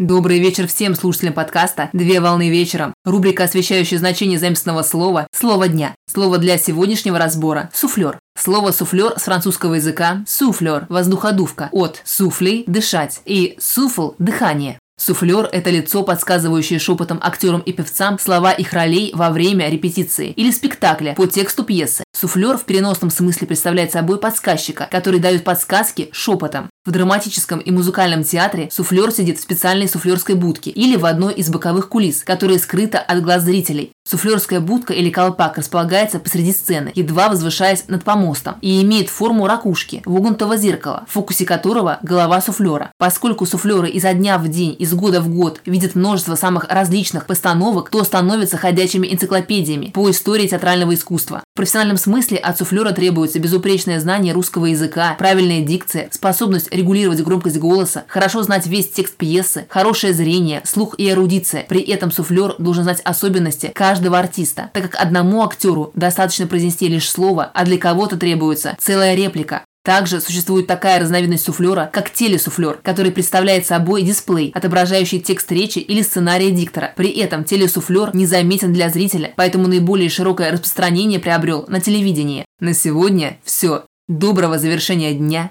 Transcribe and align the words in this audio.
Добрый 0.00 0.40
вечер 0.40 0.66
всем 0.66 0.96
слушателям 0.96 1.34
подкаста 1.34 1.88
«Две 1.92 2.18
волны 2.20 2.50
вечером». 2.50 2.94
Рубрика, 3.04 3.44
освещающая 3.44 3.96
значение 3.96 4.40
заместного 4.40 4.82
слова 4.82 5.28
«Слово 5.32 5.68
дня». 5.68 5.94
Слово 6.12 6.38
для 6.38 6.58
сегодняшнего 6.58 7.16
разбора– 7.16 7.70
суфлер. 7.72 8.18
Слово 8.36 8.72
«суфлер» 8.72 9.14
с 9.16 9.22
французского 9.22 9.74
языка 9.74 10.24
«суфлер»– 10.26 10.86
воздуходувка, 10.88 11.68
от 11.70 12.02
«суфли»– 12.04 12.64
дышать 12.66 13.20
и 13.24 13.54
«суфл»– 13.60 14.14
дыхание. 14.18 14.80
Суфлер– 14.96 15.48
это 15.52 15.70
лицо, 15.70 16.02
подсказывающее 16.02 16.80
шепотом 16.80 17.20
актерам 17.22 17.60
и 17.60 17.72
певцам 17.72 18.18
слова 18.18 18.50
их 18.50 18.72
ролей 18.72 19.12
во 19.14 19.30
время 19.30 19.68
репетиции 19.68 20.30
или 20.30 20.50
спектакля 20.50 21.14
по 21.14 21.28
тексту 21.28 21.62
пьесы. 21.62 22.02
Суфлер 22.12 22.58
в 22.58 22.64
переносном 22.64 23.10
смысле 23.10 23.46
представляет 23.46 23.92
собой 23.92 24.18
подсказчика, 24.18 24.88
который 24.90 25.20
дает 25.20 25.44
подсказки 25.44 26.08
шепотом. 26.10 26.68
В 26.86 26.90
драматическом 26.90 27.60
и 27.60 27.70
музыкальном 27.70 28.24
театре 28.24 28.68
суфлер 28.70 29.10
сидит 29.10 29.38
в 29.38 29.42
специальной 29.42 29.88
суфлерской 29.88 30.34
будке 30.34 30.70
или 30.70 30.96
в 30.96 31.06
одной 31.06 31.32
из 31.32 31.48
боковых 31.48 31.88
кулис, 31.88 32.22
которая 32.22 32.58
скрыта 32.58 32.98
от 32.98 33.22
глаз 33.22 33.44
зрителей. 33.44 33.92
Суфлерская 34.06 34.60
будка 34.60 34.92
или 34.92 35.08
колпак 35.08 35.56
располагается 35.56 36.18
посреди 36.18 36.52
сцены, 36.52 36.92
едва 36.94 37.30
возвышаясь 37.30 37.88
над 37.88 38.04
помостом, 38.04 38.56
и 38.60 38.82
имеет 38.82 39.08
форму 39.08 39.46
ракушки, 39.46 40.02
вогнутого 40.04 40.58
зеркала, 40.58 41.06
в 41.08 41.12
фокусе 41.12 41.46
которого 41.46 42.00
голова 42.02 42.42
суфлера. 42.42 42.92
Поскольку 42.98 43.46
суфлеры 43.46 43.88
изо 43.88 44.12
дня 44.12 44.36
в 44.36 44.46
день, 44.48 44.76
из 44.78 44.92
года 44.92 45.22
в 45.22 45.30
год 45.30 45.62
видят 45.64 45.94
множество 45.94 46.34
самых 46.34 46.66
различных 46.68 47.24
постановок, 47.24 47.88
то 47.88 48.04
становятся 48.04 48.58
ходячими 48.58 49.10
энциклопедиями 49.10 49.86
по 49.86 50.10
истории 50.10 50.48
театрального 50.48 50.92
искусства. 50.92 51.42
В 51.54 51.56
профессиональном 51.56 51.96
смысле 51.96 52.36
от 52.36 52.58
суфлера 52.58 52.92
требуется 52.92 53.38
безупречное 53.38 54.00
знание 54.00 54.34
русского 54.34 54.66
языка, 54.66 55.16
правильная 55.18 55.62
дикция, 55.62 56.10
способность 56.12 56.73
регулировать 56.74 57.22
громкость 57.22 57.58
голоса, 57.58 58.04
хорошо 58.08 58.42
знать 58.42 58.66
весь 58.66 58.90
текст 58.90 59.16
пьесы, 59.16 59.66
хорошее 59.68 60.12
зрение, 60.12 60.60
слух 60.64 60.94
и 60.98 61.08
эрудиция. 61.08 61.64
При 61.68 61.80
этом 61.80 62.10
суфлер 62.10 62.56
должен 62.58 62.82
знать 62.84 63.00
особенности 63.04 63.72
каждого 63.74 64.18
артиста, 64.18 64.70
так 64.74 64.82
как 64.82 65.00
одному 65.00 65.42
актеру 65.44 65.92
достаточно 65.94 66.46
произнести 66.46 66.88
лишь 66.88 67.08
слово, 67.08 67.50
а 67.54 67.64
для 67.64 67.78
кого-то 67.78 68.16
требуется 68.16 68.76
целая 68.78 69.14
реплика. 69.14 69.62
Также 69.84 70.22
существует 70.22 70.66
такая 70.66 70.98
разновидность 70.98 71.44
суфлера, 71.44 71.90
как 71.92 72.10
телесуфлер, 72.10 72.80
который 72.82 73.12
представляет 73.12 73.66
собой 73.66 74.02
дисплей, 74.02 74.50
отображающий 74.54 75.20
текст 75.20 75.52
речи 75.52 75.78
или 75.78 76.00
сценария 76.00 76.50
диктора. 76.50 76.94
При 76.96 77.10
этом 77.10 77.44
телесуфлер 77.44 78.16
незаметен 78.16 78.72
для 78.72 78.88
зрителя, 78.88 79.34
поэтому 79.36 79.68
наиболее 79.68 80.08
широкое 80.08 80.50
распространение 80.50 81.20
приобрел 81.20 81.66
на 81.68 81.80
телевидении. 81.82 82.46
На 82.60 82.72
сегодня 82.72 83.36
все. 83.44 83.84
Доброго 84.08 84.58
завершения 84.58 85.12
дня 85.12 85.50